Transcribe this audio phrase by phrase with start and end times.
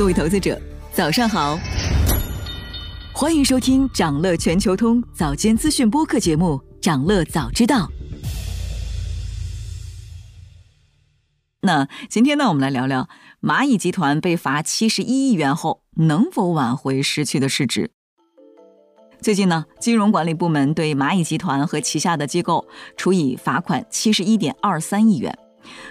[0.00, 0.58] 各位投资者，
[0.94, 1.58] 早上好，
[3.12, 7.86] 欢迎收听长乐全球通早间资讯播客节目《长乐早知道》。
[11.60, 13.10] 那今天呢，我们来聊聊
[13.42, 17.90] 蚂蚁集团被罚七十一亿元后，能否挽回失去的市值？
[19.20, 25.38] 最近呢，金融管理部门对蚂蚁集团和旗下的机构处以罚款七十一点二三亿元。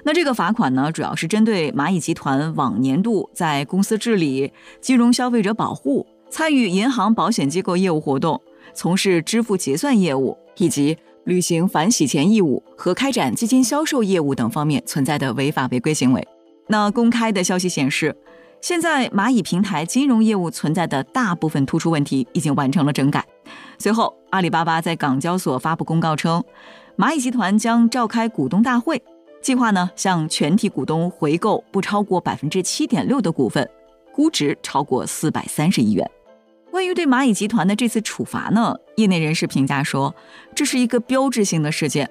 [0.03, 8.41] 那这个罚款呢，主要是针对蚂蚁集团往年度在公司治理、金融消费者保护、参与银行、保险机构业务活动、
[8.73, 16.27] 从事支付结算业务以及履行反洗钱义务和开展基金销售业务等方面存在的违法违规行为。
[16.67, 18.15] 那公开的消息显示。
[18.61, 23.25] 现在蚂蚁平台金融业务存在的大部分突出问题已经完成了整改。
[23.77, 26.43] 随后，阿里巴巴在港交所发布公告称，
[26.97, 29.01] 蚂蚁集团将召开股东大会，
[29.41, 33.69] 计划呢向全体股东回购不超过百分之七点六的股份，
[34.13, 36.09] 估值超过四百三十亿元。
[36.71, 40.13] 关于对蚂蚁集团的这次处罚呢，业内人士评价说，
[40.53, 42.09] 这是一个标志性的事件。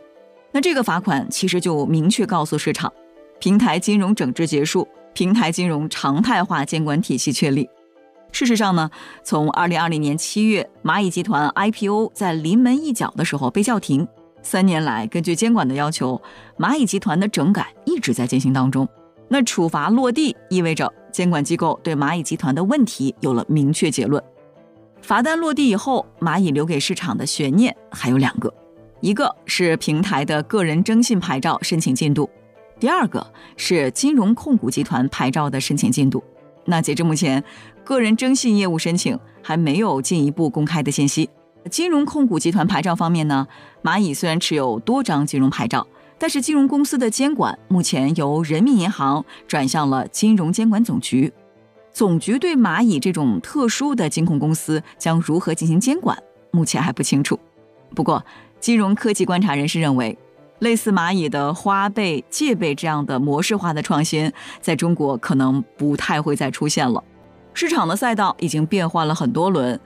[0.50, 2.92] 那这个罚款其实就明确告诉市场，
[3.38, 4.88] 平台金融整治结束。
[5.14, 7.68] 平台金融常态化监管体系确立。
[8.30, 8.88] 事实上呢，
[9.24, 14.06] 从二零二零年七月蚂蚁集团 IPO 在临门一脚的时候被叫停，
[14.42, 16.20] 三年来根据监管的要求，
[16.58, 18.88] 蚂蚁集团的整改一直在进行当中。
[19.28, 24.22] 那处罚落地意味着监管机构对蚂蚁集团的问题有了明确结论。
[25.02, 28.52] 罚单落地以后，蚂蚁留给市场的悬念还有两个，
[29.00, 32.28] 一个是平台的个人征信牌照申请进度。
[32.80, 36.22] 第二个是金融控股集团牌照的申请进度。
[36.64, 37.42] 那截至目前，
[37.84, 41.28] 个人征信业务申请还没有进一步公开的信息。
[41.70, 43.46] 金融控股集团牌照方面呢，
[43.82, 45.86] 蚂蚁虽然持有多张金融牌照，
[46.18, 51.32] 但是金融公司的监管目前由人民银行转向了金融监管总局。
[51.92, 56.16] 总局对蚂蚁这种特殊的金控公司将如何进行监管，
[56.50, 57.38] 目前还不清楚。
[57.94, 58.24] 不过，
[58.60, 60.16] 金融科技观察人士认为。
[60.60, 67.00] 类似蚂蚁的花呗、借呗这样的模式化的创新，在中国可能不太会再出现了。
[67.54, 69.78] 市场的赛道已经变换了很多轮，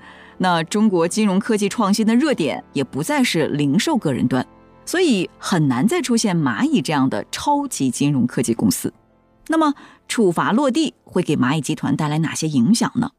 [0.42, 4.44] 那中国金融科技创新的热点也不再是零售个人端，
[4.84, 8.92] 所以很难再出现蚂蚁这样的超级金融科技公司。
[9.46, 9.72] 那么
[10.08, 13.12] 处罚落地会给蚂蚁集团带来哪些影响呢？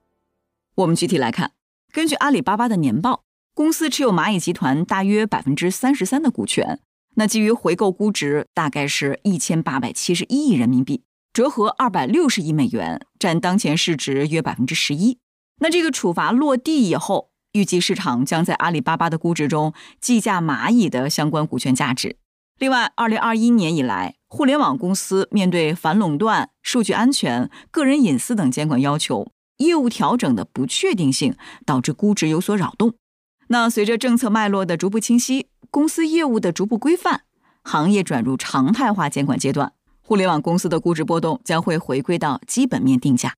[0.76, 1.54] 我们具体来看，
[1.94, 3.24] 根据阿里巴巴的年报，
[3.54, 6.82] 公司持有蚂蚁集团大约百分之三十三的股权。
[7.16, 15.20] 那基于回购估值大概是一千八百七十一亿人民币，折合二百六十亿美元，占当前市值约百分之十一。
[15.60, 22.18] 那这个处罚落地以后，预计市场将在阿里巴巴的估值中计价蚂蚁的相关股权价值。
[22.60, 32.94] 另外，二零二一年以来，互联网公司面对反垄断、数据安全、个人隐私等监管要求，业务调整的不确定性导致估值有所扰动。
[33.48, 35.48] 那随着政策脉络的逐步清晰。
[35.72, 37.22] 公司业务的逐步规范，
[37.64, 43.34] 行业转入常态化监管阶段，互联网公司的估值波动将会回归到基本面定价。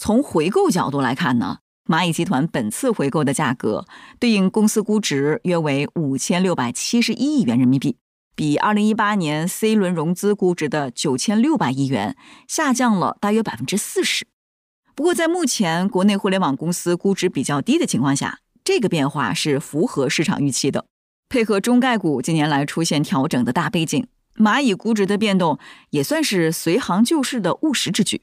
[0.00, 3.84] 从回购角度来看呢，蚂蚁集团本次回购的价格
[4.18, 7.98] 对应公司估值约为五千六百七十一亿元人民币，
[8.34, 12.16] 比二零一八年 C 轮融资估值的九千六百亿元
[12.48, 14.26] 下降了大约百分之四十。
[14.94, 20.86] 不过，在目前国内互联网公司估值比较低的情况下，这个变化是符合市场预期的。
[21.28, 24.06] 配合中概股近年来出现调整的大背景，
[24.36, 25.58] 蚂蚁估值的变动
[25.90, 28.22] 也算是随行就市的务实之举。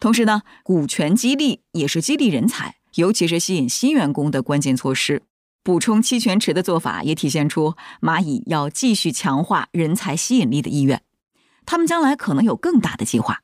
[0.00, 5.22] 同时呢，股权激励也是激励人才，尤其是吸引新员工的关键措施。
[5.62, 11.02] 补充期权池的做法也体现出蚂蚁要继续强化人才吸引力的意愿。
[11.64, 13.40] 他们将来可能有更大的计划。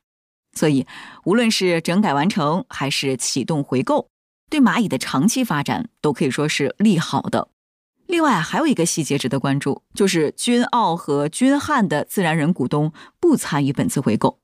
[0.53, 0.87] 所以，
[1.25, 4.11] 无论是整改完成还是启动回购，
[4.51, 7.49] 对蚂蚁的长期发展都可以说是利好的。
[8.07, 14.41] 另外还有一个细节值得关注，就是君奥和君汉的自然人股东不参与本次回购。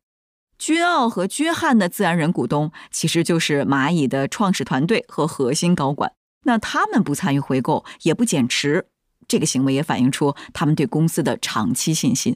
[0.58, 6.12] 君奥和君汉的自然人股东其实就是蚂蚁的创始团队和核心高管，
[6.44, 8.86] 那他们不参与回购，也不减持，
[9.28, 12.34] 这个行为也反映出他们对公司的长期信心。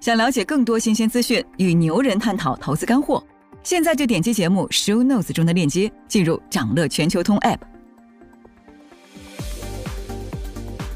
[0.00, 3.24] 想了解更多新鲜资讯，与牛人探讨投资干货，
[3.62, 7.58] 现在就点击节目 show notes 中的链接，进入掌乐全球通 app。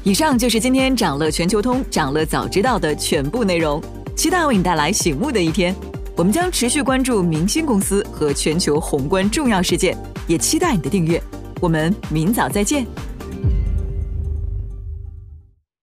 [0.03, 3.81] 以上就是今天掌乐全球通、掌乐早知道的全部内容。
[4.19, 5.73] 期待为你带来醒目的一天。
[6.17, 11.23] 我们将持续关注明星公司和全球宏观重要事件，也期待你的订阅。
[11.61, 12.85] 我们明早再见。